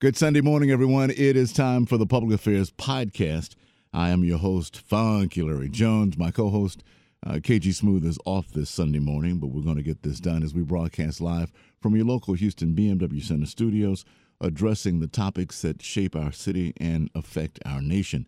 [0.00, 1.10] Good Sunday morning, everyone.
[1.10, 3.54] It is time for the Public Affairs Podcast.
[3.92, 6.16] I am your host, Funky Larry Jones.
[6.16, 6.82] My co host,
[7.26, 10.42] uh, KG Smooth, is off this Sunday morning, but we're going to get this done
[10.42, 11.52] as we broadcast live
[11.82, 14.06] from your local Houston BMW Center studios,
[14.40, 18.26] addressing the topics that shape our city and affect our nation.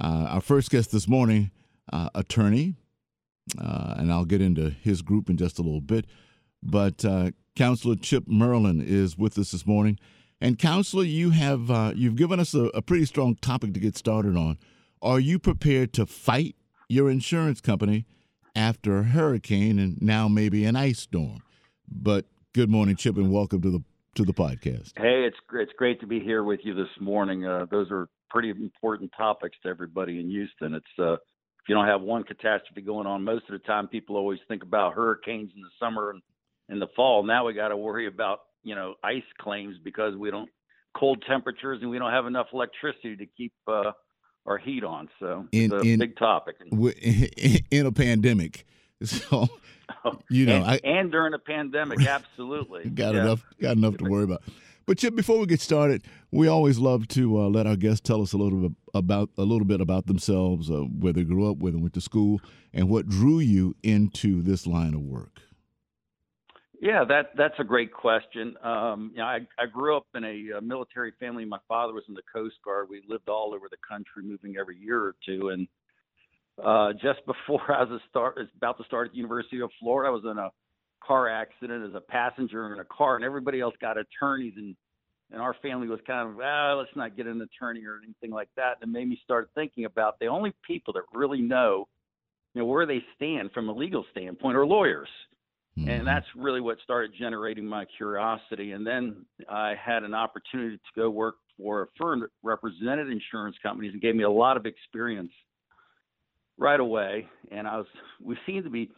[0.00, 1.50] Uh, our first guest this morning,
[1.92, 2.76] uh, attorney,
[3.60, 6.06] uh, and I'll get into his group in just a little bit,
[6.62, 9.98] but uh, Counselor Chip Merlin is with us this morning.
[10.40, 13.94] And counselor, you have uh, you've given us a, a, pretty strong topic to get
[13.96, 14.56] started on.
[15.02, 16.56] Are you prepared to fight
[16.88, 18.06] your insurance company
[18.56, 21.42] after a hurricane and now maybe an ice storm?
[21.86, 23.84] But good morning, Chip, and welcome to the
[24.14, 24.92] to the podcast.
[24.96, 27.44] Hey, it's it's great to be here with you this morning.
[27.44, 30.72] Uh, those are pretty important topics to everybody in Houston.
[30.72, 34.16] It's uh, if you don't have one catastrophe going on, most of the time people
[34.16, 36.22] always think about hurricanes in the summer and
[36.70, 37.24] in the fall.
[37.24, 40.50] Now we got to worry about you know ice claims because we don't
[40.96, 43.92] cold temperatures and we don't have enough electricity to keep uh,
[44.46, 45.08] our heat on.
[45.20, 46.56] So in, it's a in, big topic
[47.70, 48.66] in a pandemic.
[49.02, 49.48] So
[50.30, 53.22] you know, and, I, and during a pandemic, absolutely got yeah.
[53.22, 54.42] enough got enough to worry about.
[54.86, 58.22] But Chip, before we get started, we always love to uh, let our guests tell
[58.22, 61.58] us a little bit about a little bit about themselves, uh, where they grew up,
[61.58, 62.40] where they went to school,
[62.72, 65.40] and what drew you into this line of work.
[66.80, 68.56] Yeah, that that's a great question.
[68.62, 71.44] Um, you know, I, I grew up in a, a military family.
[71.44, 72.86] My father was in the Coast Guard.
[72.88, 75.50] We lived all over the country, moving every year or two.
[75.50, 75.68] And
[76.64, 80.08] uh, just before I was a start, about to start at the University of Florida,
[80.08, 80.48] I was in a
[81.06, 84.74] car accident as a passenger in a car, and everybody else got attorneys, and
[85.32, 88.48] and our family was kind of, ah, let's not get an attorney or anything like
[88.56, 88.78] that.
[88.80, 91.86] And it made me start thinking about the only people that really know,
[92.54, 95.08] you know, where they stand from a legal standpoint are lawyers
[95.80, 95.88] Mm-hmm.
[95.88, 98.72] And that's really what started generating my curiosity.
[98.72, 103.56] And then I had an opportunity to go work for a firm that represented insurance
[103.62, 105.32] companies and gave me a lot of experience
[106.58, 107.26] right away.
[107.50, 107.86] And I was,
[108.22, 108.90] we seemed to be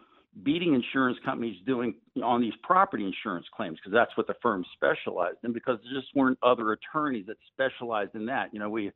[0.45, 5.39] beating insurance companies doing on these property insurance claims because that's what the firm specialized
[5.45, 8.49] in because there just weren't other attorneys that specialized in that.
[8.53, 8.91] You know, we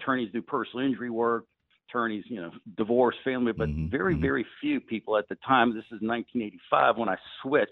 [0.00, 1.44] attorneys do personal injury work,
[1.92, 3.90] attorneys, you know, divorce, family, but mm-hmm.
[3.90, 4.22] very, mm-hmm.
[4.22, 5.70] very few people at the time.
[5.70, 7.70] This is 1985 when I switched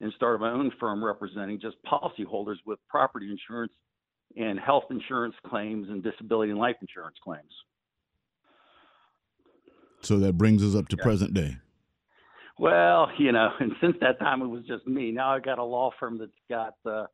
[0.00, 3.72] and started my own firm representing just policyholders with property insurance
[4.36, 7.52] and health insurance claims and disability and life insurance claims.
[10.02, 11.04] So that brings us up to yeah.
[11.04, 11.56] present day.
[12.58, 15.10] Well, you know, and since that time it was just me.
[15.10, 17.06] Now I've got a law firm that's got uh,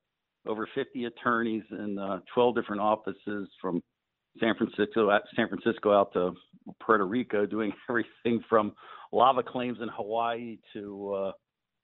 [0.47, 3.83] over 50 attorneys in uh, 12 different offices from
[4.41, 6.35] San Francisco, San Francisco out to
[6.81, 8.73] Puerto Rico, doing everything from
[9.13, 11.33] lava claims in Hawaii to uh,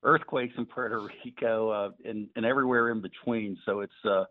[0.03, 3.57] earthquakes in Puerto Rico uh, and, and everywhere in between.
[3.65, 4.25] So it's uh,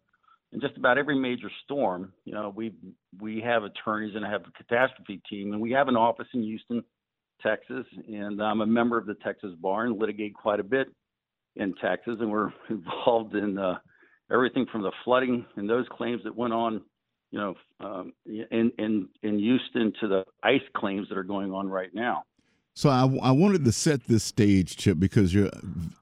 [0.51, 2.13] in just about every major storm.
[2.25, 2.73] You know, we
[3.19, 6.83] we have attorneys and have a catastrophe team, and we have an office in Houston,
[7.41, 10.87] Texas, and I'm a member of the Texas Bar and litigate quite a bit
[11.55, 13.75] in Texas, and we're involved in uh,
[14.31, 16.81] everything from the flooding and those claims that went on
[17.31, 21.69] you know, um, in in in Houston to the ice claims that are going on
[21.69, 22.23] right now.
[22.73, 25.49] So I, I wanted to set this stage, Chip, because you're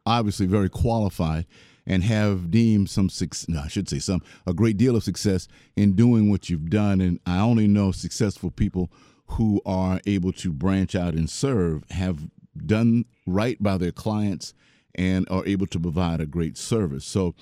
[0.05, 1.45] obviously very qualified
[1.87, 3.49] and have deemed some success.
[3.49, 7.01] No, I should say some a great deal of success in doing what you've done.
[7.01, 8.91] And I only know successful people
[9.25, 12.27] who are able to branch out and serve have
[12.65, 14.53] done right by their clients
[14.95, 17.05] and are able to provide a great service.
[17.05, 17.35] So,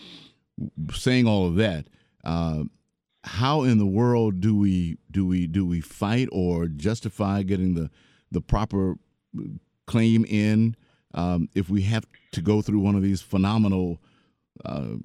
[0.94, 1.88] saying all of that,
[2.24, 2.64] uh,
[3.28, 7.90] how in the world do we do we do we fight or justify getting the
[8.32, 8.98] the proper
[9.86, 10.76] claim in
[11.14, 14.02] um, if we have to go through one of these phenomenal
[14.66, 14.96] uh,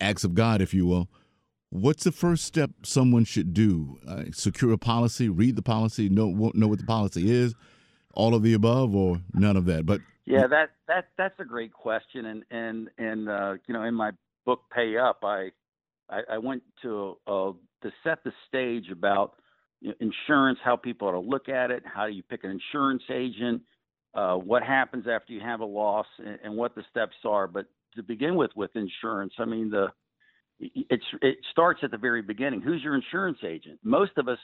[0.00, 1.08] acts of God, if you will?
[1.70, 3.98] What's the first step someone should do?
[4.06, 7.54] Uh, secure a policy, read the policy, know know what the policy is,
[8.14, 9.84] all of the above, or none of that.
[9.84, 13.94] But yeah, that that that's a great question, and and and uh, you know, in
[13.94, 14.12] my
[14.46, 15.50] book Pay Up, I
[16.10, 17.52] I, I went to uh,
[17.82, 19.34] to set the stage about
[20.00, 23.62] insurance, how people ought to look at it, how you pick an insurance agent,
[24.14, 27.46] uh, what happens after you have a loss, and, and, what the steps are.
[27.46, 29.88] But to begin with, with insurance, I mean the
[30.58, 32.60] it's it starts at the very beginning.
[32.60, 33.78] Who's your insurance agent?
[33.84, 34.38] Most of us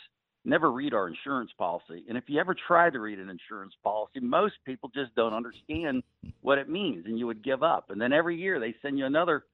[0.44, 4.20] never read our insurance policy, and if you ever try to read an insurance policy,
[4.20, 6.02] most people just don't understand
[6.42, 7.90] what it means, and you would give up.
[7.90, 9.44] And then every year they send you another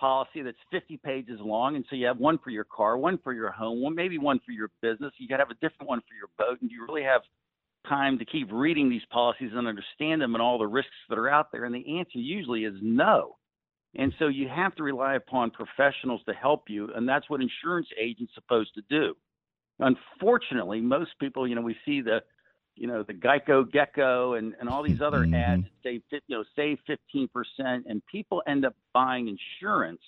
[0.00, 3.34] policy that's 50 pages long, and so you have one for your car, one for
[3.34, 5.12] your home, one maybe one for your business.
[5.18, 7.20] You got to have a different one for your boat, and do you really have
[7.88, 11.28] time to keep reading these policies and understand them and all the risks that are
[11.28, 11.64] out there?
[11.64, 13.36] And the answer usually is no.
[13.96, 17.88] And so you have to rely upon professionals to help you, and that's what insurance
[18.00, 19.14] agents are supposed to do.
[19.80, 22.20] Unfortunately, most people, you know, we see the,
[22.76, 25.34] you know, the Geico Gecko and, and all these other mm-hmm.
[25.34, 27.28] ads that say, you know, save 15%,
[27.58, 30.00] and people end up buying insurance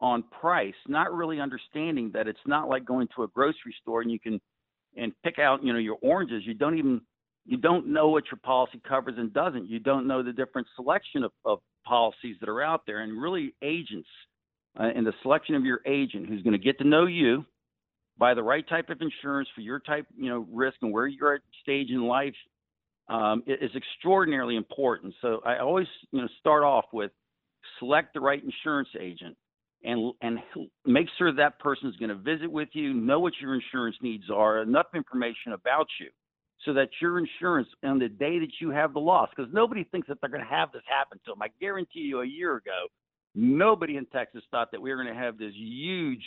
[0.00, 4.10] on price, not really understanding that it's not like going to a grocery store and
[4.10, 4.40] you can
[4.96, 6.42] and pick out, you know, your oranges.
[6.46, 7.00] You don't even
[7.46, 9.68] you don't know what your policy covers and doesn't.
[9.68, 13.54] You don't know the different selection of, of policies that are out there, and really
[13.62, 14.08] agents
[14.78, 17.44] uh, and the selection of your agent who's going to get to know you,
[18.18, 21.34] buy the right type of insurance for your type, you know, risk and where you're
[21.34, 22.34] at stage in life
[23.08, 25.14] um, is extraordinarily important.
[25.20, 27.10] So I always, you know, start off with
[27.78, 29.36] select the right insurance agent
[29.82, 30.38] and and
[30.86, 34.24] make sure that person is going to visit with you, know what your insurance needs
[34.30, 36.08] are, enough information about you
[36.64, 40.08] so that your insurance on the day that you have the loss, because nobody thinks
[40.08, 41.42] that they're going to have this happen to them.
[41.42, 42.86] I guarantee you, a year ago,
[43.34, 46.22] nobody in Texas thought that we were going to have this huge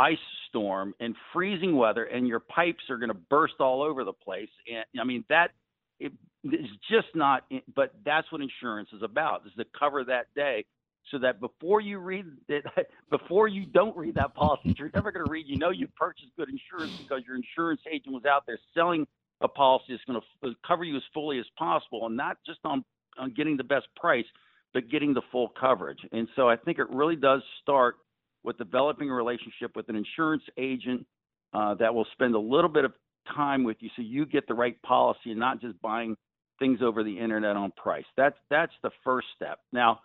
[0.00, 0.18] ice
[0.48, 4.48] storm and freezing weather, and your pipes are going to burst all over the place.
[4.66, 5.50] And I mean that
[5.98, 6.12] it
[6.44, 7.44] is just not.
[7.74, 10.64] But that's what insurance is about: is to cover that day
[11.10, 12.64] so that before you read it,
[13.10, 15.46] before you don't read that policy, you're never going to read.
[15.46, 19.06] You know you purchased good insurance because your insurance agent was out there selling
[19.42, 22.84] a policy that's going to cover you as fully as possible, and not just on
[23.18, 24.24] on getting the best price,
[24.72, 25.98] but getting the full coverage.
[26.12, 27.96] And so I think it really does start
[28.44, 31.06] with developing a relationship with an insurance agent
[31.52, 32.92] uh, that will spend a little bit of
[33.34, 36.16] time with you, so you get the right policy and not just buying
[36.58, 38.04] things over the internet on price.
[38.16, 39.58] That's that's the first step.
[39.72, 40.00] Now.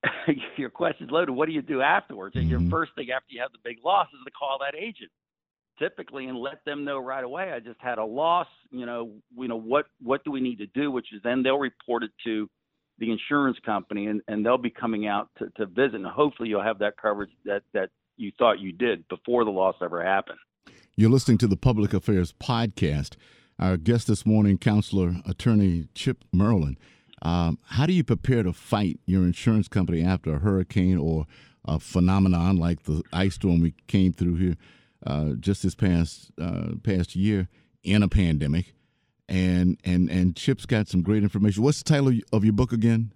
[0.56, 1.32] your question's loaded.
[1.32, 2.36] What do you do afterwards?
[2.36, 2.48] Mm-hmm.
[2.48, 5.10] Your first thing after you have the big loss is to call that agent
[5.78, 9.48] typically and let them know right away I just had a loss, you know, you
[9.48, 12.48] know what what do we need to do, which is then they'll report it to
[12.98, 16.62] the insurance company and, and they'll be coming out to, to visit and hopefully you'll
[16.62, 20.38] have that coverage that, that you thought you did before the loss ever happened.
[20.96, 23.14] You're listening to the Public Affairs Podcast.
[23.58, 26.76] Our guest this morning, counselor attorney Chip Merlin.
[27.22, 31.26] Um, how do you prepare to fight your insurance company after a hurricane or
[31.64, 34.54] a phenomenon like the ice storm we came through here?
[35.06, 37.48] uh, just this past uh, past year
[37.82, 38.74] in a pandemic,
[39.28, 41.62] and and and Chip's got some great information.
[41.62, 43.12] What's the title of your book again?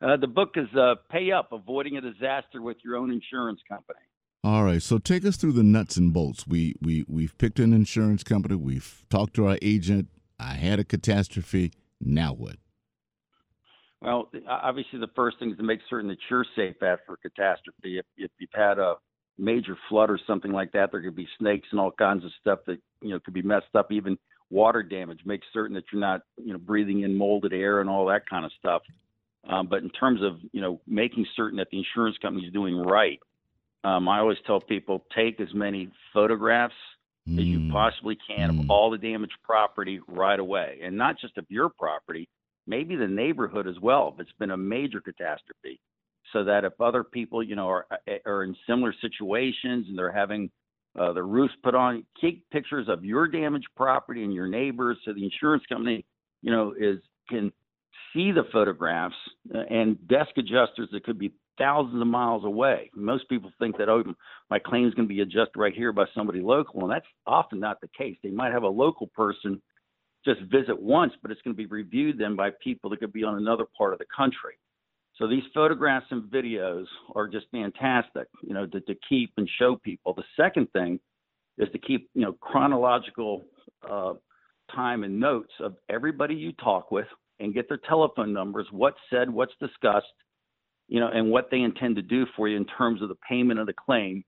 [0.00, 3.98] Uh, the book is uh, "Pay Up: Avoiding a Disaster with Your Own Insurance Company."
[4.44, 6.46] All right, so take us through the nuts and bolts.
[6.46, 8.54] We we we've picked an insurance company.
[8.54, 10.08] We've talked to our agent.
[10.38, 11.72] I had a catastrophe.
[12.00, 12.56] Now what?
[14.00, 17.98] Well, obviously, the first thing is to make certain that you're safe after a catastrophe.
[17.98, 18.94] If, if you've had a
[19.36, 22.60] major flood or something like that, there could be snakes and all kinds of stuff
[22.66, 23.90] that you know could be messed up.
[23.90, 24.16] Even
[24.50, 25.20] water damage.
[25.24, 28.44] Make certain that you're not you know breathing in molded air and all that kind
[28.44, 28.82] of stuff.
[29.48, 32.76] Um, but in terms of you know making certain that the insurance company is doing
[32.76, 33.18] right,
[33.84, 36.74] um, I always tell people take as many photographs
[37.28, 37.38] mm.
[37.38, 37.72] as you mm.
[37.72, 38.60] possibly can mm.
[38.60, 42.28] of all the damaged property right away, and not just of your property,
[42.66, 44.12] maybe the neighborhood as well.
[44.14, 45.80] If it's been a major catastrophe,
[46.32, 47.86] so that if other people, you know, are
[48.26, 50.50] are in similar situations and they're having
[50.98, 55.12] uh, their roofs put on, take pictures of your damaged property and your neighbors, so
[55.12, 56.04] the insurance company,
[56.42, 56.98] you know, is
[57.28, 57.52] can
[58.14, 59.14] see the photographs
[59.54, 62.90] uh, and desk adjusters that could be thousands of miles away.
[62.94, 64.04] Most people think that oh,
[64.50, 67.60] my claim is going to be adjusted right here by somebody local, and that's often
[67.60, 68.16] not the case.
[68.22, 69.60] They might have a local person
[70.24, 73.24] just visit once, but it's going to be reviewed then by people that could be
[73.24, 74.54] on another part of the country.
[75.18, 76.84] So these photographs and videos
[77.14, 80.14] are just fantastic, you know, to, to keep and show people.
[80.14, 81.00] The second thing
[81.58, 83.44] is to keep, you know, chronological
[83.88, 84.14] uh,
[84.74, 87.06] time and notes of everybody you talk with
[87.40, 90.06] and get their telephone numbers, what's said, what's discussed,
[90.86, 93.58] you know, and what they intend to do for you in terms of the payment
[93.58, 94.24] of the claim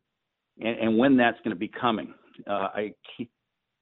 [0.60, 2.12] and, and when that's going to be coming.
[2.48, 2.94] Uh, I,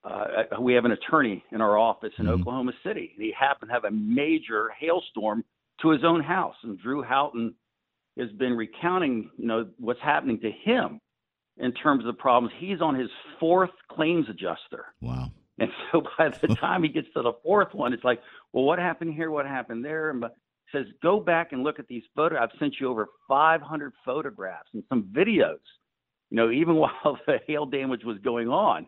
[0.05, 2.41] uh, we have an attorney in our office in mm-hmm.
[2.41, 3.13] Oklahoma City.
[3.17, 5.45] He happened to have a major hailstorm
[5.83, 6.57] to his own house.
[6.63, 7.55] And Drew Houghton
[8.19, 11.01] has been recounting, you know, what's happening to him
[11.59, 12.53] in terms of the problems.
[12.59, 14.87] He's on his fourth claims adjuster.
[15.01, 15.31] Wow.
[15.59, 18.21] And so by the time he gets to the fourth one, it's like,
[18.53, 19.31] well, what happened here?
[19.31, 20.11] What happened there?
[20.11, 20.25] And
[20.73, 22.39] says, go back and look at these photos.
[22.41, 25.59] I've sent you over 500 photographs and some videos,
[26.31, 28.87] you know, even while the hail damage was going on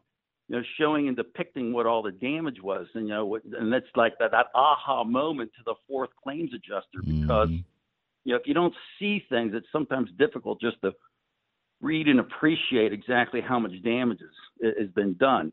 [0.51, 3.73] you know, showing and depicting what all the damage was, and you know, what, and
[3.73, 7.63] that's like that, that aha moment to the fourth claims adjuster because mm-hmm.
[8.25, 10.91] you know if you don't see things, it's sometimes difficult just to
[11.81, 14.19] read and appreciate exactly how much damage
[14.61, 15.53] has, has been done.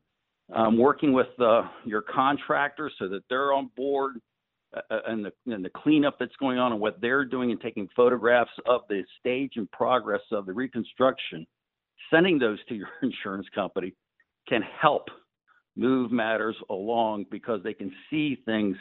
[0.51, 4.19] Um, working with uh, your contractor so that they're on board
[4.75, 7.61] uh, uh, and the and the cleanup that's going on and what they're doing and
[7.61, 11.45] taking photographs of the stage and progress of the reconstruction,
[12.09, 13.93] sending those to your insurance company
[14.47, 15.09] can help
[15.75, 18.75] move matters along because they can see things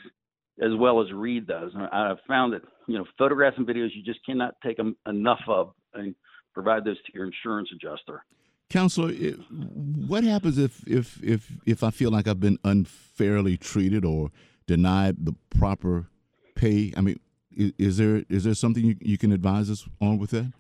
[0.62, 1.72] as well as read those.
[1.74, 5.42] And I've found that you know photographs and videos you just cannot take them enough
[5.48, 6.14] of and
[6.54, 8.24] provide those to your insurance adjuster.
[8.70, 9.32] Counselor, eh,
[10.08, 14.30] what happens if if if if I feel like I've been unfairly treated or
[14.66, 16.06] denied the proper
[16.54, 16.92] pay?
[16.96, 17.20] I mean,
[17.56, 20.52] is, is there is there something you, you can advise us on with that?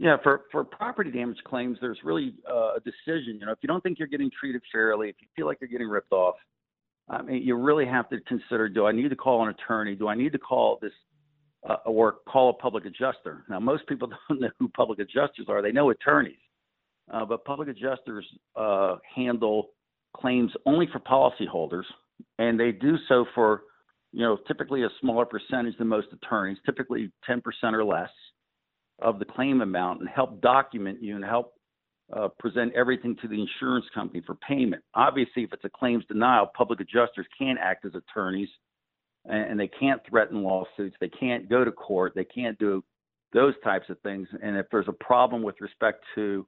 [0.00, 3.38] Yeah, for, for property damage claims, there's really uh, a decision.
[3.40, 5.68] You know, if you don't think you're getting treated fairly, if you feel like you're
[5.68, 6.36] getting ripped off,
[7.08, 9.96] I mean, you really have to consider: Do I need to call an attorney?
[9.96, 10.92] Do I need to call this
[11.68, 13.44] uh, or call a public adjuster?
[13.48, 15.62] Now, most people don't know who public adjusters are.
[15.62, 16.38] They know attorneys,
[17.12, 18.24] uh, but public adjusters
[18.54, 19.70] uh, handle
[20.16, 21.84] claims only for policyholders,
[22.38, 23.62] and they do so for
[24.12, 27.40] you know typically a smaller percentage than most attorneys, typically 10%
[27.72, 28.10] or less
[29.00, 31.54] of the claim amount, and help document you and help
[32.16, 34.82] uh, present everything to the insurance company for payment.
[34.94, 38.48] Obviously, if it's a claims denial, public adjusters can't act as attorneys
[39.26, 40.96] and, and they can't threaten lawsuits.
[41.00, 42.12] They can't go to court.
[42.14, 42.82] They can't do
[43.32, 44.26] those types of things.
[44.42, 46.46] And if there's a problem with respect to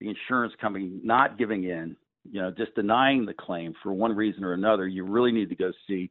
[0.00, 1.96] the insurance company not giving in,
[2.30, 5.56] you know, just denying the claim for one reason or another, you really need to
[5.56, 6.10] go see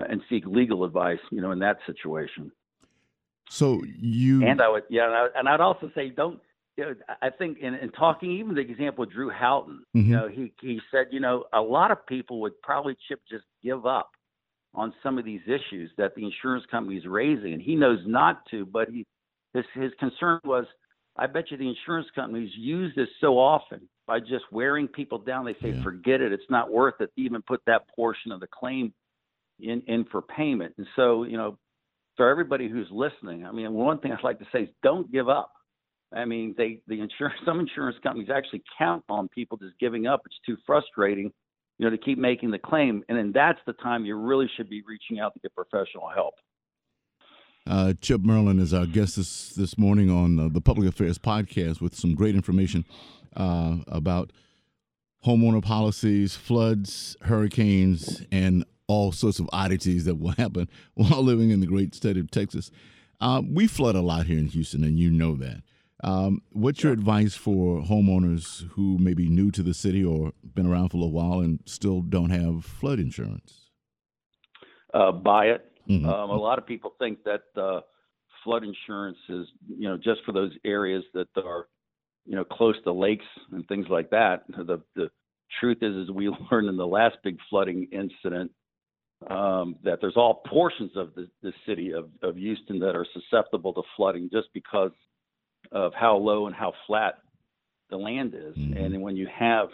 [0.00, 2.52] uh, and seek legal advice, you know, in that situation.
[3.50, 6.40] So you and I would yeah, and, I, and I'd also say don't
[6.76, 10.08] you know, I think in, in talking, even the example of Drew Houghton, mm-hmm.
[10.08, 13.44] you know, he he said, you know, a lot of people would probably chip just
[13.62, 14.10] give up
[14.72, 18.42] on some of these issues that the insurance company is raising, and he knows not
[18.50, 19.04] to, but he
[19.52, 20.64] his his concern was,
[21.16, 25.44] I bet you the insurance companies use this so often by just wearing people down.
[25.44, 25.82] They say, yeah.
[25.82, 28.94] forget it, it's not worth it to even put that portion of the claim
[29.58, 30.74] in in for payment.
[30.78, 31.58] And so, you know,
[32.20, 35.30] for everybody who's listening, I mean, one thing I'd like to say is don't give
[35.30, 35.50] up
[36.14, 40.22] I mean, they the insurance some insurance companies actually count on people just giving up.
[40.26, 41.32] It's too frustrating,
[41.78, 44.68] you know, to keep making the claim, and then that's the time you really should
[44.68, 46.34] be reaching out to get professional help.
[47.66, 51.80] Uh, Chip Merlin is our guest this this morning on uh, the Public Affairs podcast
[51.80, 52.84] with some great information
[53.36, 54.32] uh, about
[55.24, 61.60] homeowner policies, floods, hurricanes, and all sorts of oddities that will happen while living in
[61.60, 62.72] the great state of Texas.
[63.20, 65.62] Uh, we flood a lot here in Houston, and you know that.
[66.02, 70.66] Um, what's your advice for homeowners who may be new to the city or been
[70.66, 73.68] around for a little while and still don't have flood insurance?
[74.92, 75.70] Uh, buy it.
[75.88, 76.08] Mm-hmm.
[76.08, 77.80] Um, a lot of people think that uh,
[78.42, 81.68] flood insurance is, you know, just for those areas that are,
[82.24, 84.44] you know, close to lakes and things like that.
[84.48, 85.10] The the
[85.60, 88.50] truth is, is we learned in the last big flooding incident
[89.28, 93.72] um, that there's all portions of the, the city of, of Houston that are susceptible
[93.74, 94.92] to flooding just because
[95.72, 97.18] of how low and how flat
[97.90, 98.56] the land is.
[98.56, 98.76] Mm-hmm.
[98.76, 99.68] And when you have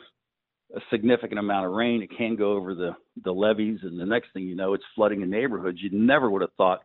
[0.75, 4.33] a significant amount of rain, it can go over the, the levees, and the next
[4.33, 5.79] thing you know, it's flooding in neighborhoods.
[5.81, 6.81] You never would have thought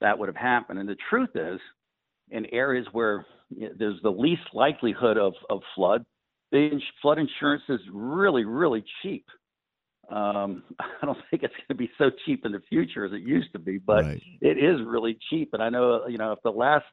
[0.00, 0.78] that would have happened.
[0.78, 1.58] And the truth is,
[2.30, 6.04] in areas where there's the least likelihood of, of flood,
[6.52, 9.26] the flood insurance is really, really cheap.
[10.10, 13.22] Um, I don't think it's going to be so cheap in the future as it
[13.22, 14.22] used to be, but right.
[14.40, 15.50] it is really cheap.
[15.52, 16.86] And I know, you know, if the last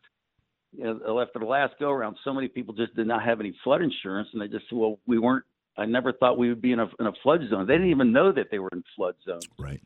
[0.77, 3.55] you know, after the last go around, so many people just did not have any
[3.63, 5.45] flood insurance, and they just said, "Well, we weren't.
[5.77, 8.11] I never thought we would be in a in a flood zone." They didn't even
[8.11, 9.47] know that they were in flood zones.
[9.57, 9.81] Right.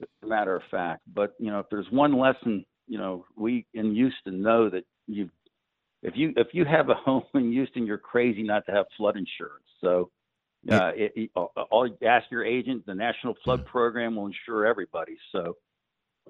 [0.00, 3.66] As a matter of fact, but you know, if there's one lesson, you know, we
[3.74, 5.30] in Houston know that you,
[6.02, 9.16] if you if you have a home in Houston, you're crazy not to have flood
[9.16, 9.64] insurance.
[9.80, 10.10] So.
[10.70, 12.86] Uh, it, it, all ask your agent.
[12.86, 15.16] The National Flood Program will insure everybody.
[15.32, 15.56] So,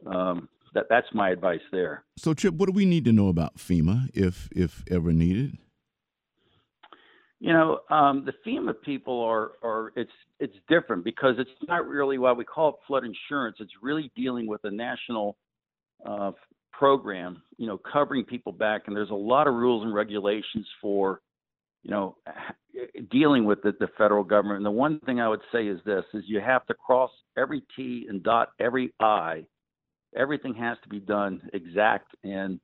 [0.07, 2.05] um, that that's my advice there.
[2.17, 5.59] So, Chip, what do we need to know about FEMA if if ever needed?
[7.41, 12.17] You know, um, the FEMA people are are it's it's different because it's not really
[12.17, 13.59] why we call it flood insurance.
[13.61, 15.37] It's really dealing with a national
[16.07, 16.33] uh,
[16.73, 21.21] program, you know, covering people back, and there's a lot of rules and regulations for,
[21.83, 22.17] you know,
[23.11, 24.59] dealing with the, the federal government.
[24.59, 27.62] And the one thing I would say is this: is you have to cross every
[27.77, 29.45] T and dot every I
[30.17, 32.61] everything has to be done exact and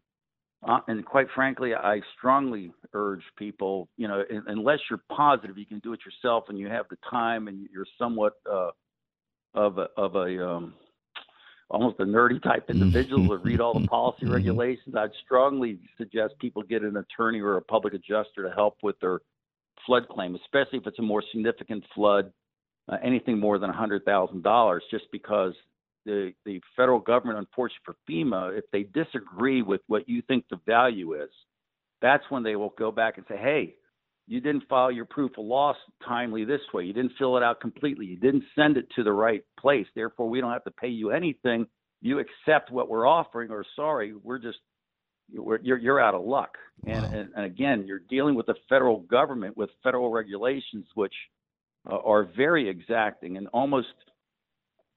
[0.66, 5.78] uh, and quite frankly, I strongly urge people, you know, unless you're positive you can
[5.78, 8.70] do it yourself and you have the time and you're somewhat uh,
[9.54, 10.74] of a, of a um,
[11.70, 14.34] almost a nerdy type individual to read all the policy mm-hmm.
[14.34, 18.98] regulations, I'd strongly suggest people get an attorney or a public adjuster to help with
[19.00, 19.20] their
[19.86, 22.32] flood claim, especially if it's a more significant flood,
[22.90, 25.54] uh, anything more than $100,000, just because
[26.04, 30.58] the the federal government, unfortunately for FEMA, if they disagree with what you think the
[30.66, 31.28] value is,
[32.00, 33.74] that's when they will go back and say, hey,
[34.28, 36.84] you didn't file your proof of loss timely this way.
[36.84, 38.04] You didn't fill it out completely.
[38.06, 39.86] You didn't send it to the right place.
[39.94, 41.66] Therefore, we don't have to pay you anything.
[42.02, 44.58] You accept what we're offering, or sorry, we're just
[45.30, 46.56] you're you're out of luck.
[46.86, 47.10] And, wow.
[47.12, 51.14] and, and again, you're dealing with the federal government with federal regulations, which
[51.90, 53.88] uh, are very exacting and almost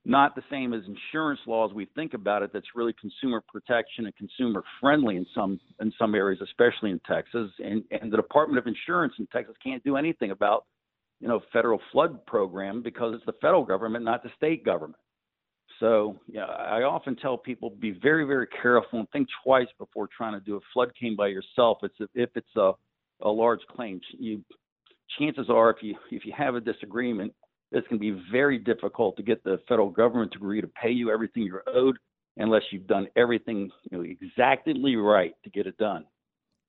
[0.04, 4.16] not the same as insurance laws we think about it that's really consumer protection and
[4.16, 7.52] consumer friendly in some in some areas especially in Texas.
[7.60, 10.66] And and the Department of Insurance in Texas can't do anything about
[11.20, 15.02] you know federal flood program because it's the federal government not the state government.
[15.80, 20.34] So yeah I often tell people be very very careful and think twice before trying
[20.34, 21.78] to do a flood claim by yourself.
[21.84, 22.72] It's if it's a
[23.22, 24.44] a large claim you
[25.20, 27.34] chances are if you if you have a disagreement
[27.72, 30.92] it's going to be very difficult to get the federal government to agree to pay
[30.92, 31.98] you everything you're owed
[32.38, 36.06] unless you've done everything you know, exactly right to get it done.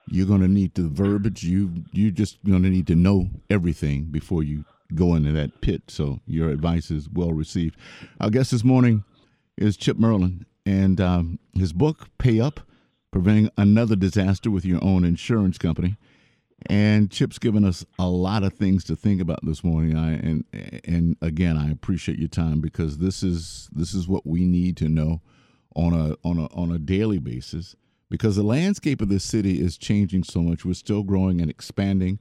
[0.07, 1.43] You're going to need the verbiage.
[1.43, 5.83] You you just going to need to know everything before you go into that pit.
[5.87, 7.77] So your advice is well received.
[8.19, 9.05] Our guest this morning
[9.57, 12.59] is Chip Merlin, and um, his book "Pay Up:
[13.11, 15.95] Preventing Another Disaster with Your Own Insurance Company."
[16.67, 19.97] And Chip's given us a lot of things to think about this morning.
[19.97, 20.45] I and
[20.85, 24.89] and again, I appreciate your time because this is this is what we need to
[24.89, 25.21] know
[25.75, 27.75] on a on a on a daily basis
[28.09, 30.63] because the landscape of this city is changing so much.
[30.63, 32.19] We're still growing and expanding.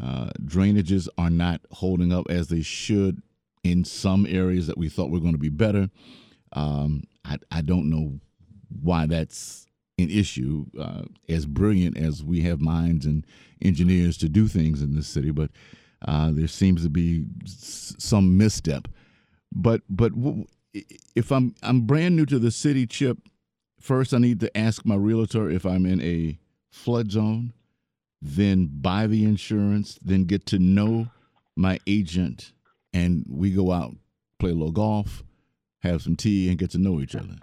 [0.00, 3.22] Uh, drainages are not holding up as they should
[3.62, 5.88] in some areas that we thought were going to be better.
[6.52, 8.20] Um, I, I don't know
[8.68, 9.63] why that's
[9.98, 13.26] an issue, uh, as brilliant as we have minds and
[13.62, 15.50] engineers to do things in this city, but
[16.06, 18.88] uh, there seems to be s- some misstep.
[19.52, 20.46] But but w-
[21.14, 23.18] if I'm I'm brand new to the city, Chip,
[23.80, 26.38] first I need to ask my realtor if I'm in a
[26.70, 27.52] flood zone,
[28.20, 31.06] then buy the insurance, then get to know
[31.56, 32.52] my agent,
[32.92, 33.94] and we go out
[34.40, 35.22] play a little golf,
[35.82, 37.36] have some tea, and get to know each other.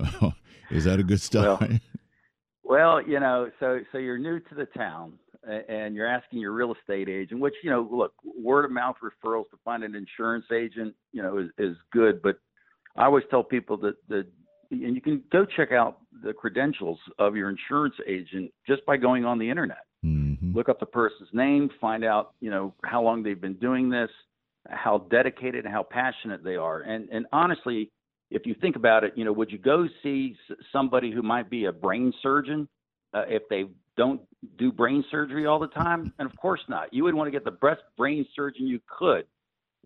[0.70, 1.60] Is that a good start?
[1.60, 1.78] Well,
[2.68, 5.14] well, you know, so so you're new to the town
[5.68, 9.48] and you're asking your real estate agent, which you know, look, word of mouth referrals
[9.50, 12.20] to find an insurance agent, you know, is, is good.
[12.22, 12.38] But
[12.96, 14.26] I always tell people that the
[14.70, 19.24] and you can go check out the credentials of your insurance agent just by going
[19.24, 19.86] on the internet.
[20.04, 20.54] Mm-hmm.
[20.54, 24.10] Look up the person's name, find out, you know, how long they've been doing this,
[24.68, 26.82] how dedicated and how passionate they are.
[26.82, 27.90] And and honestly,
[28.30, 30.36] if you think about it, you know, would you go see
[30.72, 32.68] somebody who might be a brain surgeon
[33.14, 33.64] uh, if they
[33.96, 34.20] don't
[34.58, 36.12] do brain surgery all the time?
[36.18, 36.92] And of course not.
[36.92, 39.24] You would want to get the best brain surgeon you could.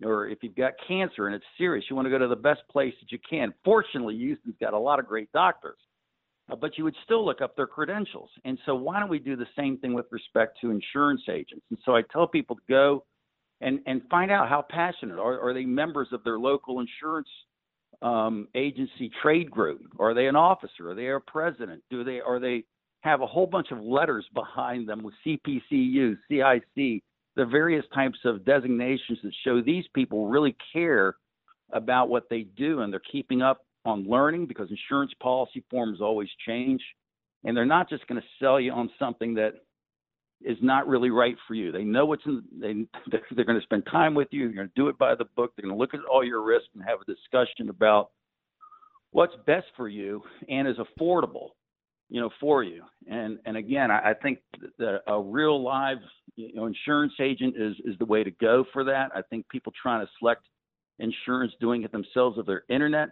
[0.03, 2.61] Or if you've got cancer and it's serious, you want to go to the best
[2.69, 3.53] place that you can.
[3.63, 5.77] Fortunately, Houston's got a lot of great doctors,
[6.51, 8.29] uh, but you would still look up their credentials.
[8.43, 11.63] And so, why don't we do the same thing with respect to insurance agents?
[11.69, 13.05] And so, I tell people to go
[13.61, 17.29] and and find out how passionate are, are they members of their local insurance
[18.03, 19.81] um, agency trade group?
[19.99, 20.91] Are they an officer?
[20.91, 21.81] Are they a president?
[21.89, 22.65] Do they are they
[23.01, 27.03] have a whole bunch of letters behind them with CPCU, CIC,
[27.35, 31.15] the various types of designations that show these people really care
[31.73, 36.29] about what they do and they're keeping up on learning because insurance policy forms always
[36.45, 36.81] change
[37.43, 39.53] and they're not just going to sell you on something that
[40.45, 41.71] is not really right for you.
[41.71, 42.43] They know what's in.
[42.59, 42.85] They
[43.35, 44.47] they're going to spend time with you.
[44.47, 45.53] They're going to do it by the book.
[45.55, 48.11] They're going to look at all your risks and have a discussion about
[49.11, 51.49] what's best for you and is affordable,
[52.09, 52.83] you know, for you.
[53.07, 54.39] And and again, I, I think
[54.77, 55.97] that a real live
[56.35, 59.11] you know insurance agent is is the way to go for that.
[59.15, 60.47] I think people trying to select
[60.99, 63.09] insurance doing it themselves of their internet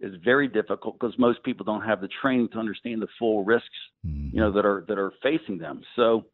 [0.00, 3.68] is very difficult because most people don't have the training to understand the full risks
[4.06, 4.28] mm-hmm.
[4.34, 6.24] you know that are that are facing them so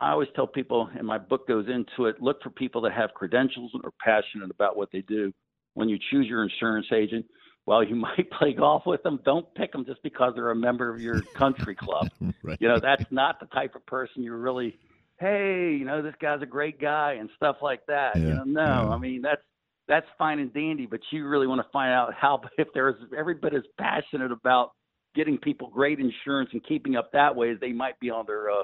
[0.00, 3.14] I always tell people, and my book goes into it, look for people that have
[3.14, 5.32] credentials and are passionate about what they do.
[5.74, 7.26] When you choose your insurance agent,
[7.64, 10.92] while you might play golf with them, don't pick them just because they're a member
[10.92, 12.08] of your country club.
[12.42, 12.58] right.
[12.60, 14.78] You know, that's not the type of person you really,
[15.18, 18.16] hey, you know, this guy's a great guy and stuff like that.
[18.16, 18.22] Yeah.
[18.22, 18.88] You know, no, yeah.
[18.88, 19.42] I mean, that's,
[19.88, 23.34] that's fine and dandy, but you really want to find out how, if there's every
[23.34, 24.72] bit as passionate about
[25.14, 28.50] getting people great insurance and keeping up that way as they might be on their,
[28.50, 28.62] uh,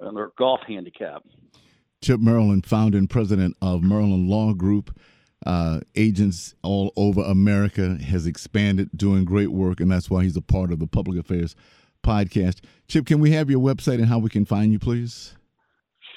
[0.00, 1.22] and their golf handicap.
[2.02, 4.96] Chip Merlin, founder and president of Merlin Law Group,
[5.44, 10.42] uh, agents all over America, has expanded, doing great work, and that's why he's a
[10.42, 11.56] part of the Public Affairs
[12.04, 12.60] podcast.
[12.86, 15.34] Chip, can we have your website and how we can find you, please?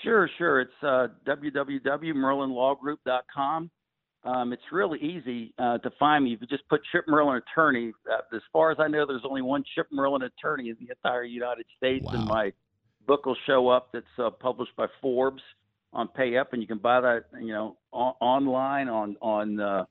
[0.04, 0.62] Sure, sure.
[0.62, 3.72] It's uh, www.merlinlawgroup.com.
[4.24, 6.34] um, it's really easy uh, to find me.
[6.34, 9.42] If you just put Chip Merlin attorney, uh, as far as I know, there's only
[9.42, 12.14] one Chip Merlin attorney in the entire United States, wow.
[12.14, 12.54] and my
[13.08, 13.90] book will show up.
[13.94, 15.42] That's uh, published by Forbes
[15.94, 19.86] on Pay Up, and you can buy that, you know, on, online on on uh,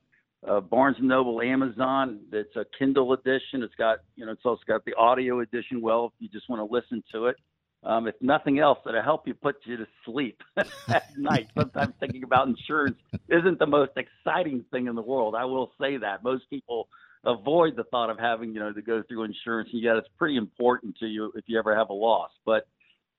[0.47, 2.21] uh, Barnes and Noble, Amazon.
[2.31, 3.63] It's a Kindle edition.
[3.63, 5.81] It's got, you know, it's also got the audio edition.
[5.81, 7.35] Well, if you just want to listen to it,
[7.83, 10.41] um, if nothing else, it'll help you put you to sleep
[10.87, 11.47] at night.
[11.57, 12.97] Sometimes thinking about insurance
[13.29, 15.35] isn't the most exciting thing in the world.
[15.35, 16.87] I will say that most people
[17.23, 19.69] avoid the thought of having, you know, to go through insurance.
[19.73, 22.31] And yet, it's pretty important to you if you ever have a loss.
[22.45, 22.67] But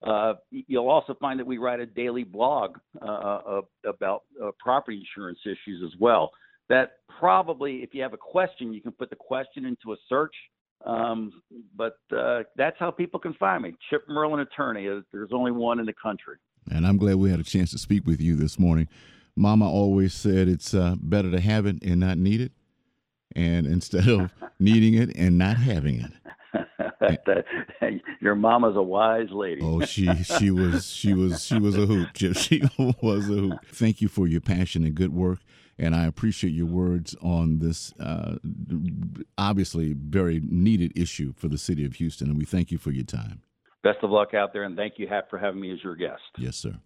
[0.05, 4.99] uh, you'll also find that we write a daily blog uh, uh, about uh, property
[4.99, 6.31] insurance issues as well.
[6.69, 10.35] That probably, if you have a question, you can put the question into a search
[10.85, 11.43] um,
[11.77, 13.75] but uh, that's how people can find me.
[13.91, 14.88] Chip Merlin Attorney.
[15.12, 16.37] There's only one in the country.
[16.71, 18.88] And I'm glad we had a chance to speak with you this morning.
[19.37, 22.53] Mama always said it's uh, better to have it and not need it,
[23.35, 26.12] and instead of needing it and not having it.
[28.21, 29.61] Your mama's a wise lady.
[29.62, 32.09] oh, she she was she was she was a hoot.
[32.37, 33.59] She was a hoot.
[33.67, 35.41] Thank you for your passion and good work
[35.79, 38.37] and I appreciate your words on this uh,
[39.38, 42.29] obviously very needed issue for the city of Houston.
[42.29, 43.43] And we thank you for your time.
[43.83, 46.23] Best of luck out there, and thank you, Hap, for having me as your guest.
[46.38, 46.77] Yes, sir.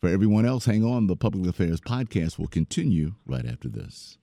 [0.00, 1.06] For everyone else, hang on.
[1.06, 4.16] The Public Affairs Podcast will continue right after this.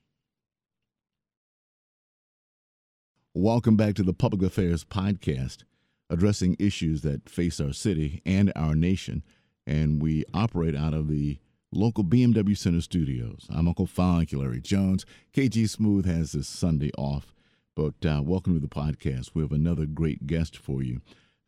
[3.36, 5.63] Welcome back to the Public Affairs Podcast,
[6.08, 9.24] addressing issues that face our city and our nation.
[9.65, 11.39] And we operate out of the
[11.72, 13.48] local BMW Center studios.
[13.50, 15.08] I'm Uncle Fonk, Larry Jones.
[15.36, 17.34] KG Smooth has this Sunday off,
[17.76, 19.32] but uh, welcome to the podcast.
[19.34, 21.02] We have another great guest for you.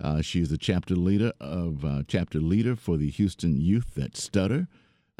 [0.04, 4.18] Uh, she is the chapter leader of uh, chapter leader for the Houston Youth That
[4.18, 4.68] Stutter,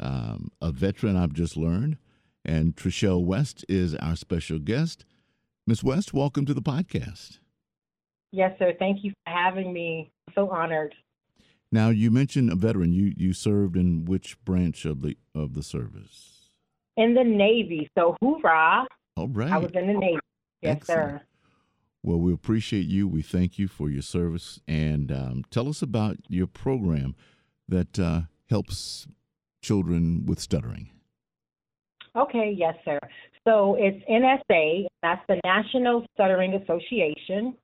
[0.00, 1.96] um, a veteran I've just learned,
[2.44, 5.04] and Trishelle West is our special guest.
[5.68, 7.40] Miss West, welcome to the podcast.
[8.30, 8.72] Yes, sir.
[8.78, 10.12] Thank you for having me.
[10.34, 10.94] So honored.
[11.72, 12.92] Now you mentioned a veteran.
[12.92, 16.50] You you served in which branch of the of the service?
[16.96, 17.90] In the Navy.
[17.98, 18.86] So hoorah!
[19.16, 19.50] All right.
[19.50, 20.20] I was in the Navy.
[20.62, 21.20] Yes, Excellent.
[21.20, 21.22] sir.
[22.04, 23.08] Well, we appreciate you.
[23.08, 27.16] We thank you for your service, and um, tell us about your program
[27.68, 29.08] that uh, helps
[29.62, 30.90] children with stuttering.
[32.14, 33.00] Okay, yes, sir.
[33.46, 37.54] So it's NSA, that's the National Stuttering Association.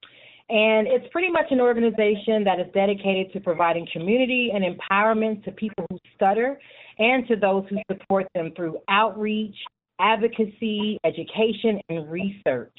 [0.49, 5.51] And it's pretty much an organization that is dedicated to providing community and empowerment to
[5.53, 6.59] people who stutter
[6.99, 9.57] and to those who support them through outreach,
[10.01, 12.79] advocacy, education, and research.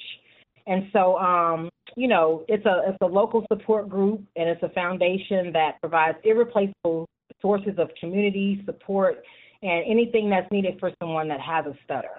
[0.68, 4.70] And so, um, you know, it's a it's a local support group, and it's a
[4.70, 7.06] foundation that provides irreplaceable
[7.42, 9.24] sources of community support
[9.62, 12.18] and anything that's needed for someone that has a stutter.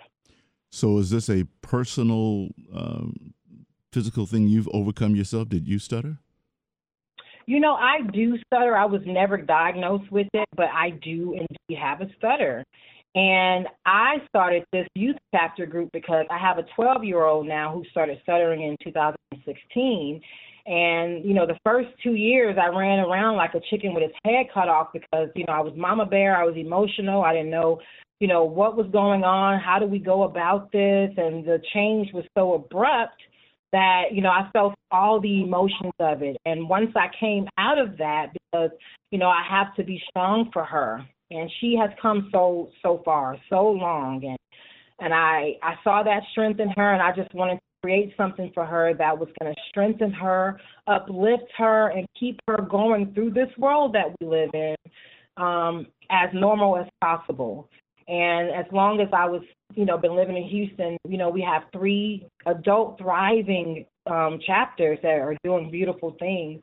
[0.75, 3.33] So, is this a personal um,
[3.93, 5.49] physical thing you've overcome yourself?
[5.49, 6.19] Did you stutter?
[7.47, 8.77] You know, I do stutter.
[8.77, 12.65] I was never diagnosed with it, but I do indeed have a stutter.
[13.15, 17.73] And I started this youth chapter group because I have a 12 year old now
[17.73, 20.21] who started stuttering in 2016.
[20.67, 24.15] And, you know, the first two years I ran around like a chicken with its
[24.25, 27.51] head cut off because, you know, I was mama bear, I was emotional, I didn't
[27.51, 27.81] know,
[28.25, 31.11] you know, what was going on, how do we go about this?
[31.19, 33.21] And the change was so abrupt
[33.71, 36.39] that you know I felt all the emotions of it.
[36.47, 38.71] And once I came out of that, because
[39.11, 43.03] you know I have to be strong for her, and she has come so so
[43.05, 44.39] far, so long, and
[45.01, 48.51] and I I saw that strength in her, and I just wanted to create something
[48.55, 53.33] for her that was going to strengthen her, uplift her, and keep her going through
[53.33, 54.77] this world that we live in
[55.37, 57.69] um, as normal as possible.
[58.09, 59.43] And as long as I was,
[59.75, 64.99] you know, been living in Houston, you know, we have three adult thriving um, chapters
[65.03, 66.63] that are doing beautiful things.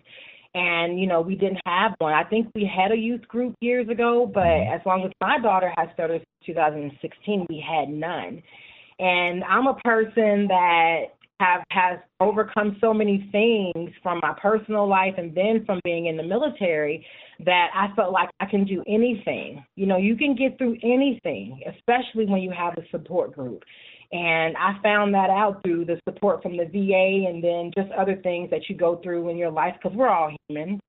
[0.53, 2.13] And, you know, we didn't have one.
[2.13, 5.73] I think we had a youth group years ago, but as long as my daughter
[5.77, 8.43] has started 2016, we had none.
[8.99, 11.03] And I'm a person that
[11.41, 16.17] have has overcome so many things from my personal life and then from being in
[16.17, 17.05] the military
[17.45, 19.65] that I felt like I can do anything.
[19.75, 23.63] You know, you can get through anything, especially when you have a support group.
[24.11, 28.17] And I found that out through the support from the VA and then just other
[28.17, 30.79] things that you go through in your life because we're all human.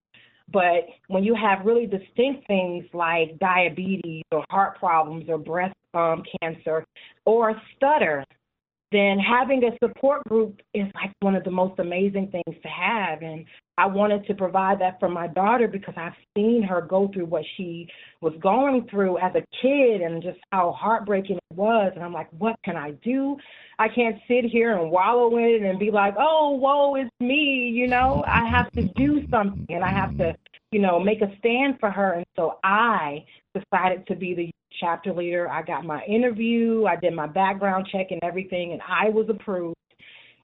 [0.52, 6.22] But when you have really distinct things like diabetes or heart problems or breast um,
[6.40, 6.84] cancer
[7.24, 8.24] or stutter,
[8.92, 13.22] then having a support group is like one of the most amazing things to have.
[13.22, 13.44] And
[13.78, 17.44] I wanted to provide that for my daughter because I've seen her go through what
[17.56, 17.88] she
[18.20, 21.92] was going through as a kid and just how heartbreaking it was.
[21.94, 23.36] And I'm like, what can I do?
[23.78, 27.70] I can't sit here and wallow in it and be like, oh, woe, it's me.
[27.74, 30.36] You know, I have to do something and I have to,
[30.70, 32.12] you know, make a stand for her.
[32.12, 33.24] And so I
[33.54, 34.50] decided to be the
[34.80, 35.50] chapter leader.
[35.50, 39.76] I got my interview, I did my background check and everything, and I was approved.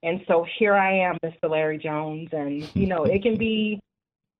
[0.02, 1.50] And so here I am, Mr.
[1.50, 2.28] Larry Jones.
[2.32, 3.80] And, you know, it can be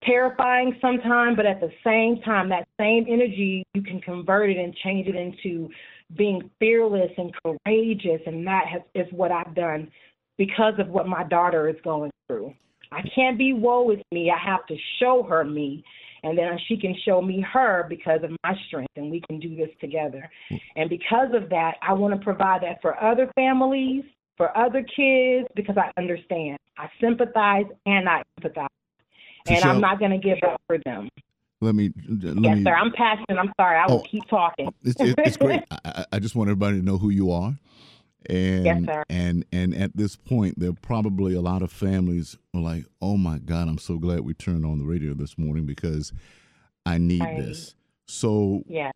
[0.05, 4.75] terrifying sometimes, but at the same time, that same energy, you can convert it and
[4.77, 5.69] change it into
[6.17, 8.21] being fearless and courageous.
[8.27, 9.91] And that has, is what I've done
[10.37, 12.55] because of what my daughter is going through.
[12.93, 14.31] I can't be woe with me.
[14.31, 15.85] I have to show her me
[16.23, 19.55] and then she can show me her because of my strength and we can do
[19.57, 20.29] this together
[20.77, 24.05] and because of that i want to provide that for other families
[24.37, 28.67] for other kids because i understand i sympathize and i empathize
[29.47, 31.09] and i'm not going to give up for them
[31.61, 31.93] let me.
[32.09, 32.75] Let yes, me, sir.
[32.75, 33.37] I'm passionate.
[33.37, 33.79] I'm sorry.
[33.79, 34.73] I will oh, keep talking.
[34.85, 35.63] It's, it's great.
[35.71, 37.59] I, I, just want everybody to know who you are,
[38.27, 42.61] and yes, and and at this point, there are probably a lot of families are
[42.61, 46.13] like, "Oh my God, I'm so glad we turned on the radio this morning because
[46.85, 47.75] I need this."
[48.07, 48.91] So, yeah.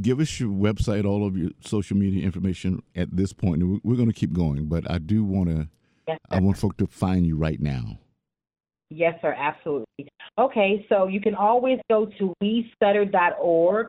[0.00, 3.62] give us your website, all of your social media information at this point.
[3.84, 5.68] We're going to keep going, but I do want to.
[6.06, 7.98] Yes, I want folk to find you right now.
[8.90, 9.34] Yes, sir.
[9.36, 10.08] Absolutely.
[10.38, 13.88] Okay, so you can always go to westutter.org.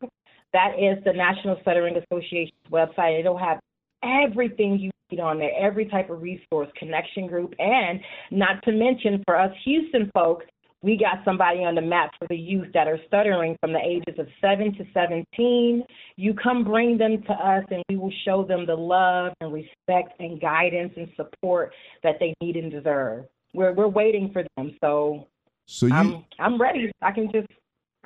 [0.54, 3.20] That is the National Stuttering Association's website.
[3.20, 3.60] It'll have
[4.04, 8.00] everything you need on there, every type of resource, connection group, and
[8.32, 10.46] not to mention for us Houston folks,
[10.84, 14.20] we got somebody on the map for the youth that are stuttering from the ages
[14.20, 15.84] of 7 to 17.
[16.18, 20.20] You come bring them to us, and we will show them the love and respect
[20.20, 23.26] and guidance and support that they need and deserve.
[23.54, 25.28] We're we're waiting for them, so,
[25.66, 26.92] so you, I'm I'm ready.
[27.02, 27.48] I can just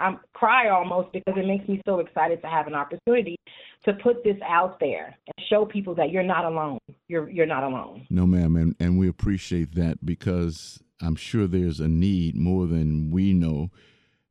[0.01, 3.37] I cry almost because it makes me so excited to have an opportunity
[3.83, 6.79] to put this out there and show people that you're not alone.
[7.07, 8.07] You're you're not alone.
[8.09, 13.11] No, ma'am, and and we appreciate that because I'm sure there's a need more than
[13.11, 13.69] we know,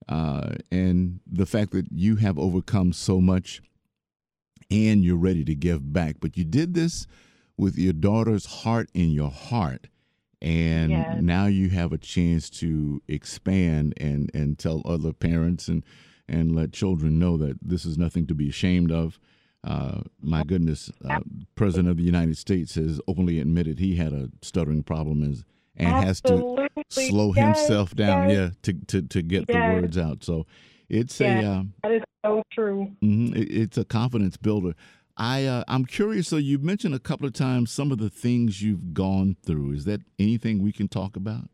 [0.08, 3.62] uh, and the fact that you have overcome so much,
[4.70, 6.16] and you're ready to give back.
[6.20, 7.06] But you did this
[7.56, 9.86] with your daughter's heart in your heart
[10.42, 11.18] and yes.
[11.20, 15.84] now you have a chance to expand and and tell other parents and
[16.28, 19.18] and let children know that this is nothing to be ashamed of.
[19.62, 21.20] Uh, my goodness, uh,
[21.54, 25.44] President of the United States has openly admitted he had a stuttering problem and,
[25.76, 28.38] and has to slow yes, himself down, yes.
[28.38, 30.24] yeah, to, to, to get the words out.
[30.24, 30.46] So
[30.88, 32.90] it's a uh, that is so true.
[33.02, 34.74] Mm-hmm, it, it's a confidence builder.
[35.20, 36.28] I uh, I'm curious.
[36.28, 39.72] So you mentioned a couple of times some of the things you've gone through.
[39.72, 41.50] Is that anything we can talk about?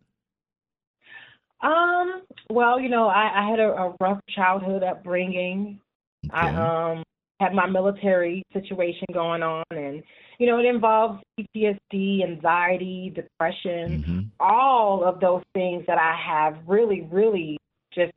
[1.61, 2.23] Um.
[2.49, 5.81] Well, you know, I, I had a, a rough childhood upbringing.
[6.27, 6.37] Okay.
[6.37, 7.03] I um
[7.41, 10.01] had my military situation going on, and
[10.39, 14.21] you know, it involves PTSD, anxiety, depression, mm-hmm.
[14.39, 17.59] all of those things that I have really, really
[17.93, 18.13] just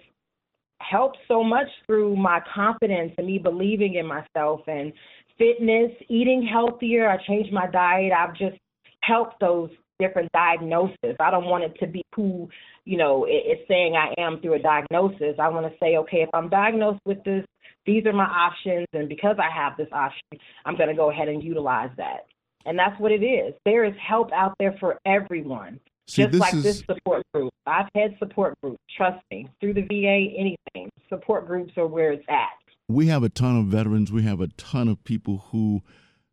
[0.80, 4.94] helped so much through my confidence and me believing in myself and
[5.40, 7.10] fitness, eating healthier.
[7.10, 8.12] I changed my diet.
[8.12, 8.58] I've just
[9.02, 11.16] helped those different diagnoses.
[11.20, 12.50] I don't want it to be who,
[12.86, 15.36] you know, it's saying I am through a diagnosis.
[15.40, 17.44] I want to say, okay, if I'm diagnosed with this,
[17.86, 21.28] these are my options, and because I have this option, I'm going to go ahead
[21.28, 22.28] and utilize that.
[22.66, 23.54] And that's what it is.
[23.66, 25.80] There is help out there for everyone.
[26.08, 26.64] See, just like is...
[26.64, 27.52] this support group.
[27.66, 30.90] I've had support groups, trust me, through the VA, anything.
[31.08, 32.50] Support groups are where it's at
[32.90, 34.12] we have a ton of veterans.
[34.12, 35.84] We have a ton of people who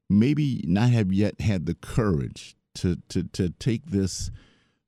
[0.09, 4.31] maybe not have yet had the courage to to to take this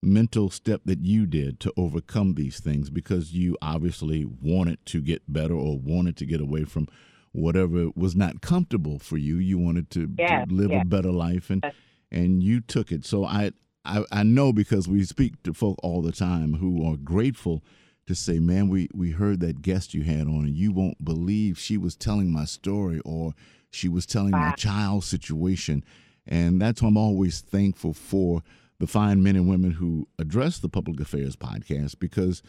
[0.03, 5.23] mental step that you did to overcome these things because you obviously wanted to get
[5.31, 6.87] better or wanted to get away from
[7.33, 9.37] whatever was not comfortable for you.
[9.37, 10.83] You wanted to, yeah, to live yeah.
[10.83, 11.65] a better life and
[12.11, 13.05] and you took it.
[13.05, 13.51] So I,
[13.85, 17.63] I I know because we speak to folk all the time who are grateful
[18.09, 21.59] to say, man, we, we heard that guest you had on, and you won't believe
[21.59, 23.35] she was telling my story or
[23.71, 25.85] she was telling my child's situation.
[26.27, 28.43] And that's why I'm always thankful for
[28.79, 32.43] the fine men and women who address the Public Affairs podcast because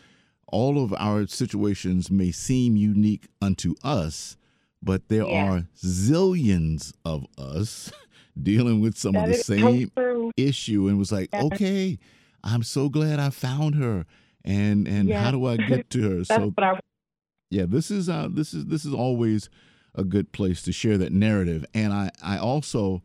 [0.47, 4.37] all of our situations may seem unique unto us,
[4.81, 5.51] but there yeah.
[5.51, 7.91] are zillions of us
[8.41, 9.91] dealing with some that of the same
[10.37, 11.43] issue and was like, yeah.
[11.43, 11.99] okay,
[12.45, 14.05] I'm so glad I found her
[14.45, 15.21] and and yeah.
[15.21, 16.23] how do I get to her?
[16.25, 16.79] so I...
[17.49, 19.49] yeah, this is uh this is this is always
[19.95, 23.01] a good place to share that narrative, and I I also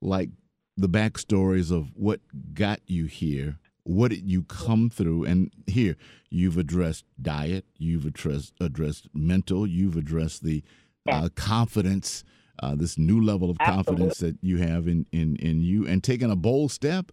[0.00, 0.30] like
[0.76, 2.20] the backstories of what
[2.54, 5.96] got you here, what did you come through, and here
[6.30, 10.62] you've addressed diet, you've addressed addressed mental, you've addressed the
[11.10, 12.22] uh, confidence,
[12.62, 13.84] uh, this new level of Absolutely.
[13.84, 17.12] confidence that you have in, in in you, and taking a bold step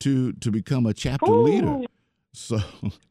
[0.00, 1.42] to to become a chapter Ooh.
[1.42, 1.80] leader.
[2.32, 2.58] So,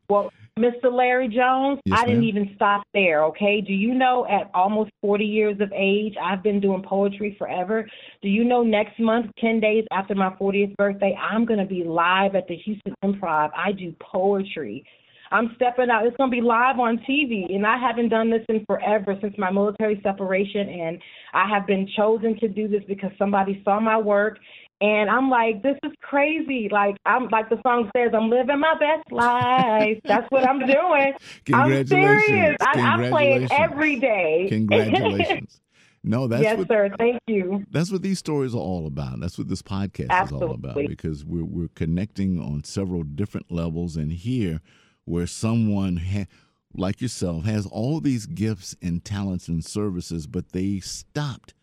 [0.10, 0.92] well, Mr.
[0.92, 2.30] Larry Jones, yes, I didn't ma'am.
[2.30, 3.62] even stop there, okay?
[3.62, 7.88] Do you know at almost 40 years of age, I've been doing poetry forever.
[8.22, 11.84] Do you know next month, 10 days after my 40th birthday, I'm going to be
[11.84, 13.52] live at the Houston Improv.
[13.56, 14.86] I do poetry.
[15.32, 16.06] I'm stepping out.
[16.06, 19.36] It's going to be live on TV, and I haven't done this in forever since
[19.38, 20.68] my military separation.
[20.70, 21.00] And
[21.34, 24.40] I have been chosen to do this because somebody saw my work
[24.82, 26.70] and I'm like, this is crazy.
[26.72, 30.00] Like I'm like the song says, I'm living my best life.
[30.06, 31.14] That's what I'm doing.
[31.54, 32.58] I'm serious.
[32.62, 34.48] I, I'm playing every day.
[34.50, 35.62] Congratulations.
[36.02, 36.90] No, that's yes, what, sir.
[36.98, 37.66] Thank you.
[37.72, 39.20] That's what these stories are all about.
[39.20, 40.46] That's what this podcast Absolutely.
[40.46, 44.62] is all about because we're we're connecting on several different levels, and here,
[45.04, 46.28] where someone ha-
[46.74, 51.54] like yourself has all these gifts and talents and services, but they stopped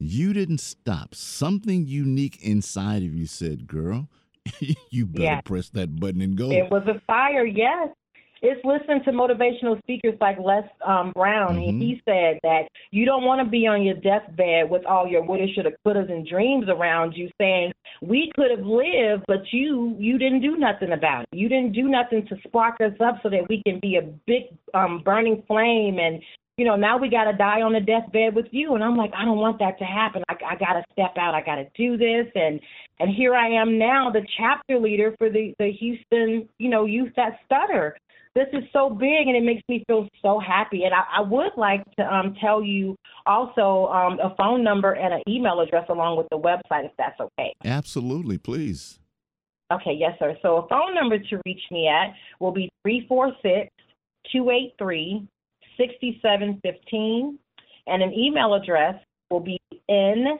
[0.00, 1.14] you didn't stop.
[1.14, 4.08] Something unique inside of you said, girl,
[4.90, 5.40] you better yeah.
[5.42, 6.50] press that button and go.
[6.50, 7.90] It was a fire, yes.
[8.42, 11.56] It's listening to motivational speakers like Les um, Brown.
[11.56, 11.68] Mm-hmm.
[11.68, 15.22] And he said that you don't want to be on your deathbed with all your
[15.22, 20.16] woulda, shoulda, couldas, and dreams around you, saying we could have lived, but you you
[20.16, 21.36] didn't do nothing about it.
[21.36, 24.44] You didn't do nothing to spark us up so that we can be a big
[24.72, 26.22] um, burning flame and
[26.60, 28.74] you know, now we got to die on the deathbed with you.
[28.74, 30.22] And I'm like, I don't want that to happen.
[30.28, 31.34] I, I got to step out.
[31.34, 32.30] I got to do this.
[32.34, 32.60] And
[32.98, 37.12] and here I am now, the chapter leader for the the Houston, you know, youth
[37.16, 37.96] that stutter.
[38.34, 40.84] This is so big, and it makes me feel so happy.
[40.84, 42.94] And I, I would like to um, tell you
[43.24, 47.18] also um, a phone number and an email address along with the website, if that's
[47.18, 47.54] okay.
[47.64, 49.00] Absolutely, please.
[49.72, 50.36] Okay, yes, sir.
[50.42, 53.70] So a phone number to reach me at will be 346
[54.30, 55.26] 283
[55.80, 57.38] 6715.
[57.86, 58.94] And an email address
[59.30, 60.38] will be N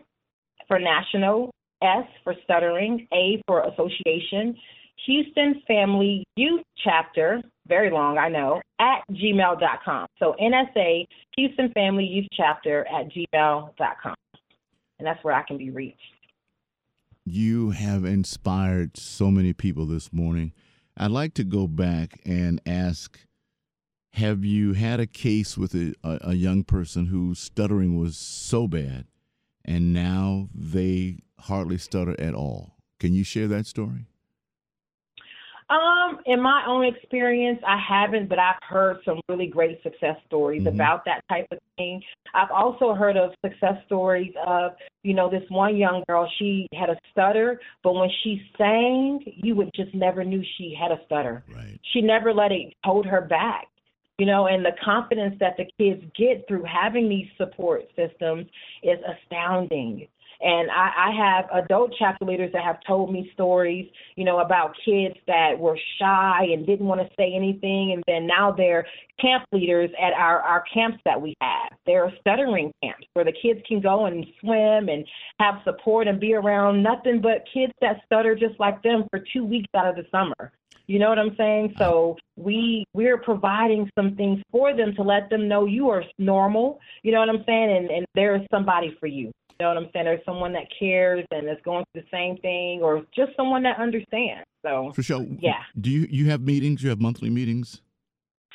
[0.68, 1.50] for national,
[1.82, 4.54] S for stuttering, A for association,
[5.06, 10.06] Houston Family Youth Chapter, very long, I know, at gmail.com.
[10.18, 14.14] So NSA, Houston Family Youth Chapter at gmail.com.
[14.98, 15.98] And that's where I can be reached.
[17.24, 20.52] You have inspired so many people this morning.
[20.96, 23.18] I'd like to go back and ask
[24.14, 29.06] have you had a case with a, a, young person whose stuttering was so bad
[29.64, 32.76] and now they hardly stutter at all?
[32.98, 34.06] Can you share that story?
[35.70, 40.62] Um, in my own experience, I haven't, but I've heard some really great success stories
[40.64, 40.74] mm-hmm.
[40.74, 42.02] about that type of thing.
[42.34, 44.72] I've also heard of success stories of,
[45.04, 49.54] you know, this one young girl, she had a stutter, but when she sang, you
[49.54, 51.44] would just never knew she had a stutter.
[51.48, 51.78] Right.
[51.92, 53.68] She never let it hold her back
[54.20, 58.46] you know, and the confidence that the kids get through having these support systems
[58.82, 60.06] is astounding.
[60.42, 64.74] And I, I have adult chapter leaders that have told me stories, you know, about
[64.84, 68.86] kids that were shy and didn't want to say anything, and then now they're
[69.20, 71.72] camp leaders at our our camps that we have.
[71.86, 75.06] There are stuttering camps where the kids can go and swim and
[75.40, 79.44] have support and be around nothing but kids that stutter just like them for two
[79.46, 80.52] weeks out of the summer.
[80.90, 81.76] You know what I'm saying?
[81.78, 86.80] So we we're providing some things for them to let them know you are normal.
[87.04, 87.76] You know what I'm saying?
[87.76, 89.26] And and there is somebody for you.
[89.26, 90.06] You know what I'm saying?
[90.06, 93.78] There's someone that cares and is going through the same thing, or just someone that
[93.78, 94.44] understands.
[94.66, 95.24] So for sure.
[95.38, 95.62] Yeah.
[95.80, 96.82] Do you you have meetings?
[96.82, 97.82] You have monthly meetings?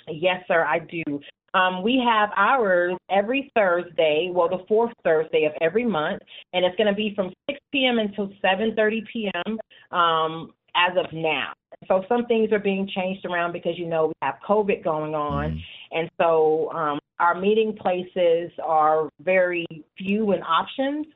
[0.09, 0.65] Yes, sir.
[0.65, 1.21] I do.
[1.53, 6.21] Um, we have ours every Thursday, well, the fourth Thursday of every month,
[6.51, 7.97] and it's going to be from 6 p.m.
[7.97, 9.57] until 7:30 p.m.
[9.97, 11.53] Um, as of now.
[11.88, 15.51] So some things are being changed around because you know we have COVID going on,
[15.51, 15.97] mm-hmm.
[15.97, 19.65] and so um, our meeting places are very
[19.97, 21.07] few in options.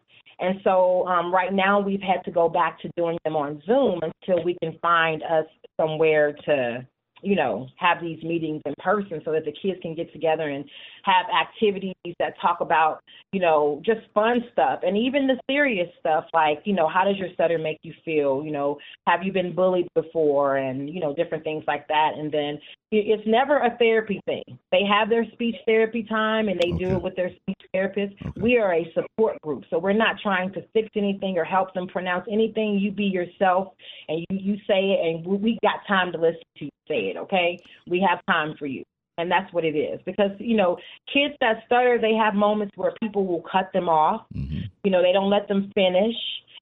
[0.42, 4.00] And so um, right now we've had to go back to doing them on Zoom
[4.02, 5.46] until we can find us
[5.78, 6.88] somewhere to
[7.22, 10.66] you know, have these meetings in person so that the kids can get together and
[11.10, 16.26] have activities that talk about, you know, just fun stuff and even the serious stuff
[16.34, 18.44] like, you know, how does your stutter make you feel?
[18.44, 22.12] You know, have you been bullied before and, you know, different things like that.
[22.18, 22.60] And then
[22.92, 24.44] it's never a therapy thing.
[24.72, 26.86] They have their speech therapy time and they okay.
[26.86, 28.14] do it with their speech therapist.
[28.26, 28.42] Okay.
[28.42, 29.64] We are a support group.
[29.70, 32.80] So we're not trying to fix anything or help them pronounce anything.
[32.80, 33.74] You be yourself
[34.08, 37.18] and you, you say it and we got time to listen to you say it,
[37.18, 37.60] okay?
[37.88, 38.84] We have time for you.
[39.20, 40.00] And that's what it is.
[40.06, 40.78] Because, you know,
[41.14, 44.26] kids that stutter, they have moments where people will cut them off.
[44.34, 44.60] Mm-hmm.
[44.84, 46.16] You know, they don't let them finish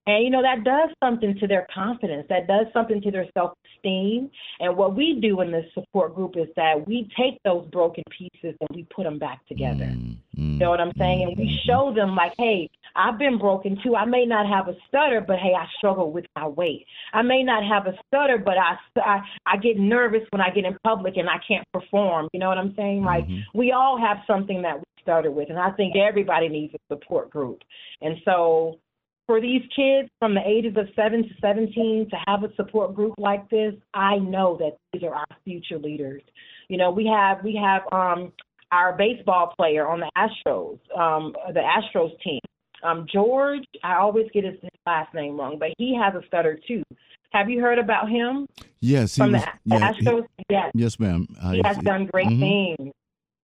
[0.07, 2.25] And, you know, that does something to their confidence.
[2.29, 4.31] That does something to their self esteem.
[4.61, 8.55] And what we do in this support group is that we take those broken pieces
[8.61, 9.85] and we put them back together.
[9.85, 10.53] Mm-hmm.
[10.53, 11.23] You know what I'm saying?
[11.23, 11.69] And we mm-hmm.
[11.69, 13.95] show them, like, hey, I've been broken too.
[13.95, 16.85] I may not have a stutter, but hey, I struggle with my weight.
[17.13, 20.63] I may not have a stutter, but I, I, I get nervous when I get
[20.63, 22.29] in public and I can't perform.
[22.31, 23.03] You know what I'm saying?
[23.03, 23.57] Like, mm-hmm.
[23.57, 25.49] we all have something that we started with.
[25.49, 27.59] And I think everybody needs a support group.
[28.01, 28.79] And so,
[29.27, 33.13] for these kids from the ages of 7 to 17 to have a support group
[33.17, 36.23] like this, I know that these are our future leaders.
[36.69, 38.31] You know, we have we have um
[38.71, 42.39] our baseball player on the Astros, um the Astros team.
[42.83, 46.59] Um George, I always get his, his last name wrong, but he has a stutter
[46.67, 46.83] too.
[47.31, 48.47] Have you heard about him?
[48.79, 50.25] Yes, he from was, the yeah, Astros.
[50.37, 51.27] He, yes, yes, ma'am.
[51.41, 52.75] Uh, he has done great mm-hmm.
[52.77, 52.93] things.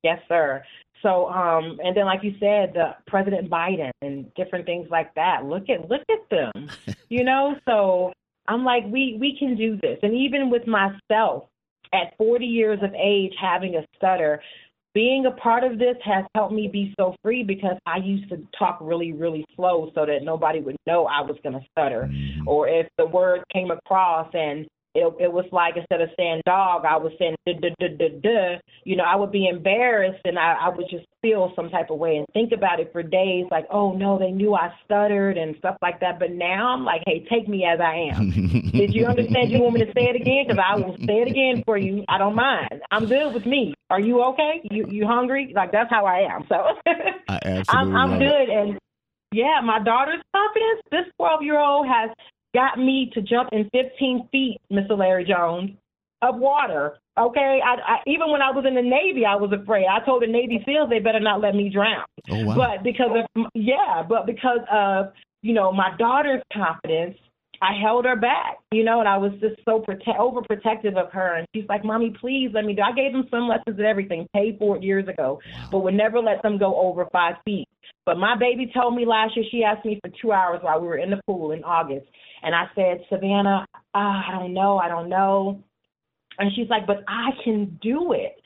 [0.05, 0.63] Yes, sir.
[1.03, 5.45] So, um, and then like you said, the President Biden and different things like that.
[5.45, 6.69] Look at look at them,
[7.09, 7.57] you know.
[7.69, 8.13] So
[8.47, 9.99] I'm like, we we can do this.
[10.03, 11.45] And even with myself,
[11.93, 14.41] at 40 years of age, having a stutter,
[14.95, 18.39] being a part of this has helped me be so free because I used to
[18.59, 22.11] talk really, really slow so that nobody would know I was going to stutter.
[22.11, 22.47] Mm-hmm.
[22.47, 26.85] Or if the word came across and it, it was like instead of saying dog,
[26.85, 28.59] I was saying duh, duh, duh, duh, duh.
[28.85, 31.99] You know, I would be embarrassed and I, I would just feel some type of
[31.99, 35.57] way and think about it for days, like, oh no, they knew I stuttered and
[35.59, 36.19] stuff like that.
[36.19, 38.31] But now I'm like, hey, take me as I am.
[38.73, 39.51] Did you understand?
[39.51, 40.45] You want me to say it again?
[40.47, 42.05] Because I will say it again for you.
[42.09, 42.83] I don't mind.
[42.91, 43.75] I'm good with me.
[43.89, 44.61] Are you okay?
[44.71, 45.53] You you hungry?
[45.55, 46.45] Like that's how I am.
[46.49, 46.57] So
[47.29, 48.49] I absolutely I'm, I'm good.
[48.49, 48.79] And
[49.33, 50.83] yeah, my daughter's confidence.
[50.91, 52.11] This 12 year old has
[52.55, 54.97] got me to jump in 15 feet, Mr.
[54.97, 55.71] Larry Jones,
[56.23, 56.99] of water.
[57.19, 59.87] Okay, I, I, even when I was in the Navy, I was afraid.
[59.87, 62.07] I told the Navy SEALs they better not let me drown.
[62.31, 62.55] Oh, wow.
[62.57, 67.17] But because of yeah, but because of you know my daughter's confidence,
[67.61, 71.37] I held her back, you know, and I was just so prote- overprotective of her.
[71.37, 74.27] And she's like, "Mommy, please let me do." I gave them swim lessons and everything,
[74.35, 75.39] paid for it years ago,
[75.71, 77.69] but would never let them go over five feet.
[78.07, 79.45] But my baby told me last year.
[79.51, 82.07] She asked me for two hours while we were in the pool in August,
[82.43, 85.63] and I said, Savannah, uh, I don't know, I don't know.
[86.39, 88.37] And she's like, but I can do it.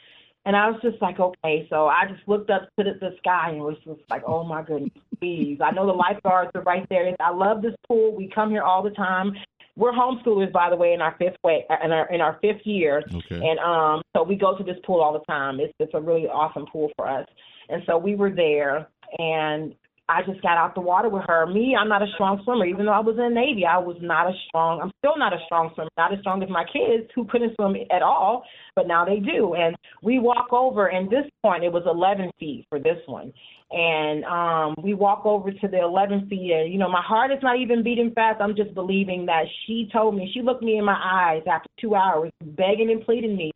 [0.44, 1.66] And I was just like, okay.
[1.68, 4.62] So I just looked up to the, the sky and was just like, oh my
[4.62, 5.58] goodness, please.
[5.64, 7.14] I know the lifeguards are right there.
[7.18, 8.14] I love this pool.
[8.14, 9.32] We come here all the time.
[9.76, 13.02] We're homeschoolers, by the way, in our fifth way, in our in our fifth year,
[13.14, 13.46] okay.
[13.46, 15.60] and um, so we go to this pool all the time.
[15.60, 17.26] It's it's a really awesome pool for us,
[17.68, 18.88] and so we were there,
[19.18, 19.74] and
[20.08, 21.46] I just got out the water with her.
[21.46, 22.64] Me, I'm not a strong swimmer.
[22.64, 24.80] Even though I was in the Navy, I was not a strong.
[24.80, 25.90] I'm still not a strong swimmer.
[25.96, 28.44] Not as strong as my kids who couldn't swim at all,
[28.76, 29.54] but now they do.
[29.54, 33.32] And we walk over, and this point it was 11 feet for this one.
[33.72, 37.42] And um, we walk over to the 11 feet, and you know my heart is
[37.42, 38.40] not even beating fast.
[38.40, 40.30] I'm just believing that she told me.
[40.32, 43.50] She looked me in my eyes after two hours, begging and pleading me.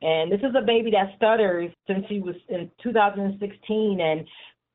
[0.00, 4.24] And this is a baby that stutters since she was in 2016, and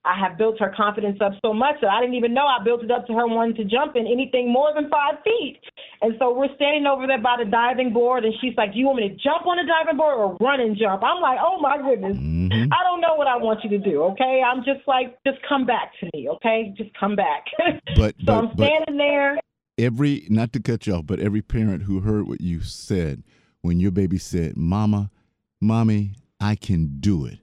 [0.05, 2.83] I have built her confidence up so much that I didn't even know I built
[2.83, 5.61] it up to her wanting to jump in anything more than five feet.
[6.01, 8.87] And so we're standing over there by the diving board, and she's like, "Do you
[8.87, 11.57] want me to jump on the diving board or run and jump?" I'm like, "Oh
[11.61, 12.73] my goodness, mm-hmm.
[12.73, 14.03] I don't know what I want you to do.
[14.11, 16.27] Okay, I'm just like, just come back to me.
[16.27, 17.45] Okay, just come back."
[17.95, 19.39] But so but, I'm standing there.
[19.77, 23.23] Every not to cut you off, but every parent who heard what you said
[23.61, 25.11] when your baby said, "Mama,
[25.61, 27.42] mommy, I can do it."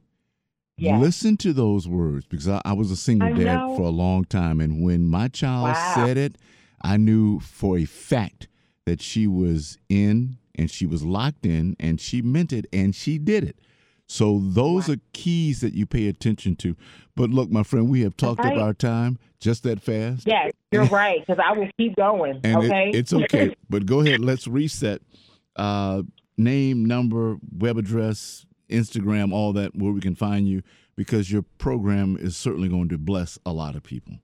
[0.80, 1.00] Yes.
[1.00, 3.76] Listen to those words because I, I was a single I dad know.
[3.76, 4.60] for a long time.
[4.60, 5.92] And when my child Wow.
[5.94, 6.36] said it,
[6.82, 8.48] I knew for a fact
[8.86, 13.18] that she was in and she was locked in and she meant it and she
[13.18, 13.58] did it.
[14.06, 16.74] So those are keys that you pay attention to.
[17.14, 18.56] But look, my friend, we have talked Right.
[18.56, 20.26] up our time just that fast.
[20.26, 22.40] Yes, you're right, because I will keep going.
[22.42, 23.54] And it- okay, it's okay.
[23.70, 25.02] but go ahead, let's reset.
[25.54, 26.02] Uh,
[26.36, 30.62] name, number, web address, Instagram, all that, where we can find you,
[30.96, 34.14] because your program is certainly going to bless a lot of people.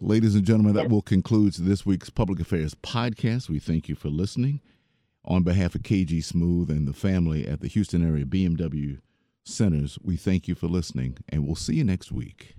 [0.00, 3.48] Ladies and gentlemen, that will conclude this week's Public Affairs podcast.
[3.48, 4.60] We thank you for listening.
[5.24, 9.00] On behalf of KG Smooth and the family at the Houston area BMW
[9.44, 12.54] Centers, we thank you for listening, and we'll see you next week.